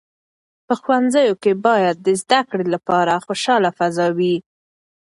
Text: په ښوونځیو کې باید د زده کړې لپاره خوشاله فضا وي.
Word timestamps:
په 0.67 0.73
ښوونځیو 0.81 1.33
کې 1.43 1.51
باید 1.67 1.95
د 2.01 2.07
زده 2.21 2.39
کړې 2.49 2.65
لپاره 2.75 3.13
خوشاله 3.25 3.69
فضا 3.77 4.07
وي. 4.17 4.35